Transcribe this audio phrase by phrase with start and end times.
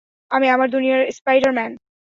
[0.31, 1.71] আমি আমার দুনিয়ার স্পাইডার-ম্যান।